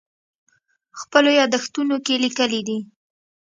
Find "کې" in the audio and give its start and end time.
2.05-2.15